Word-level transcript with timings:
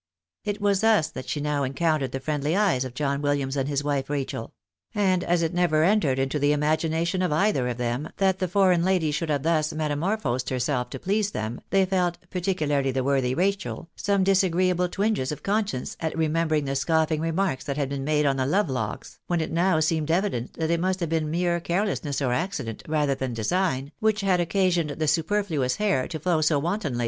It 0.43 0.59
was 0.59 0.81
thus 0.81 1.09
that 1.11 1.29
she 1.29 1.39
now 1.39 1.61
encountered 1.61 2.11
the 2.11 2.19
friendly 2.19 2.55
eyes 2.55 2.83
of 2.85 2.95
John 2.95 3.21
WiUiams 3.21 3.55
and 3.55 3.69
his 3.69 3.83
wife 3.83 4.07
Eachel; 4.07 4.49
and 4.95 5.23
as 5.23 5.43
it 5.43 5.53
never 5.53 5.83
entered 5.83 6.17
into 6.17 6.39
the 6.39 6.53
imagination 6.53 7.21
of 7.21 7.31
either 7.31 7.67
of 7.67 7.77
them 7.77 8.09
that 8.17 8.39
the 8.39 8.47
foreign 8.47 8.83
lady 8.83 9.11
should 9.11 9.29
have 9.29 9.43
thus 9.43 9.71
metamorphosed 9.71 10.49
herself 10.49 10.89
to 10.89 10.99
please 10.99 11.29
them, 11.29 11.61
they 11.69 11.85
felt, 11.85 12.17
particularly 12.31 12.89
the 12.89 13.03
worthy 13.03 13.35
Eachel, 13.35 13.89
some 13.95 14.23
disagreeable 14.23 14.89
twinges 14.89 15.31
of 15.31 15.43
conscience 15.43 15.95
at 15.99 16.17
remembering 16.17 16.65
the 16.65 16.75
scoffing 16.75 17.21
remarks 17.21 17.63
that 17.65 17.77
had 17.77 17.89
been 17.89 18.03
made 18.03 18.25
on 18.25 18.37
the 18.37 18.45
love 18.47 18.71
locks, 18.71 19.19
when 19.27 19.39
it 19.39 19.51
now 19.51 19.79
seemed 19.79 20.09
evident 20.09 20.53
that 20.53 20.71
it 20.71 20.79
must 20.79 20.99
have 20.99 21.09
been 21.09 21.29
mere 21.29 21.59
carelessness 21.59 22.23
or 22.23 22.33
accident, 22.33 22.81
rather 22.87 23.13
than 23.13 23.35
design, 23.35 23.91
which 23.99 24.21
had 24.21 24.39
occasioned 24.39 24.89
the 24.89 25.07
superfluous 25.07 25.75
hair 25.75 26.07
to 26.07 26.17
flow 26.19 26.41
so 26.41 26.57
wantonly. 26.57 26.99